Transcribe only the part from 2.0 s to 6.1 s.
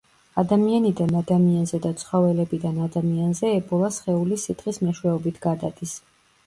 ცხოველებიდან ადამიანზე ებოლა სხეულის სითხის მეშვეობით გადადის.